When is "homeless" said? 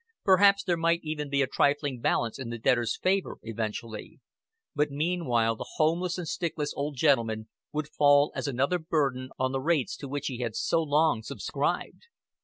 5.75-6.17